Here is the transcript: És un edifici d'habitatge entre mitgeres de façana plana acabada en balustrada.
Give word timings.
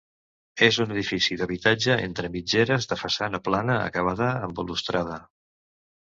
És 0.67 0.77
un 0.83 0.91
edifici 0.93 1.35
d'habitatge 1.41 1.97
entre 2.05 2.31
mitgeres 2.35 2.87
de 2.93 2.97
façana 3.01 3.41
plana 3.49 3.75
acabada 3.91 4.31
en 4.47 4.55
balustrada. 4.61 5.19